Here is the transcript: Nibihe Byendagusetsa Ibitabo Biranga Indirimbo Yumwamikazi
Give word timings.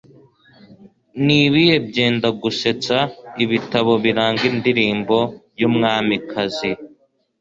Nibihe 1.25 1.75
Byendagusetsa 1.87 2.97
Ibitabo 3.43 3.91
Biranga 4.03 4.43
Indirimbo 4.51 5.17
Yumwamikazi 5.61 6.71